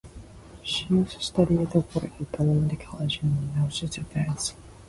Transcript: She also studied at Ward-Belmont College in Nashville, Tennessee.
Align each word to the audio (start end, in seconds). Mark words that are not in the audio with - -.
She 0.63 0.87
also 0.95 1.19
studied 1.19 1.59
at 1.75 1.75
Ward-Belmont 1.75 2.79
College 2.79 3.19
in 3.21 3.53
Nashville, 3.53 4.03
Tennessee. 4.09 4.55